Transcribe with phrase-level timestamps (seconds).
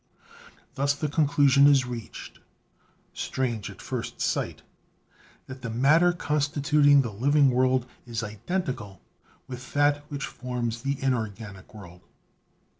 [0.73, 2.39] Thus the conclusion is reached,
[3.13, 4.63] strange at first sight,
[5.45, 8.99] that the matter constituting the living world is identical
[9.47, 12.01] with that which forms the inorganic world.